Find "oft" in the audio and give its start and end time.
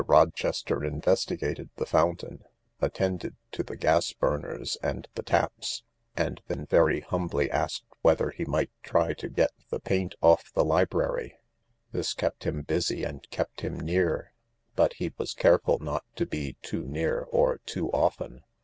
10.19-10.55